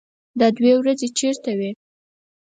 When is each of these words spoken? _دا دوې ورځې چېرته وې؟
_دا 0.39 0.47
دوې 0.57 0.73
ورځې 0.79 1.07
چېرته 1.17 1.51
وې؟ 1.57 1.71